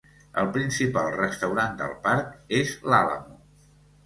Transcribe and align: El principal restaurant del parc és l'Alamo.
El 0.43 0.47
principal 0.53 1.11
restaurant 1.15 1.77
del 1.83 1.93
parc 2.09 2.33
és 2.63 2.73
l'Alamo. 2.89 3.39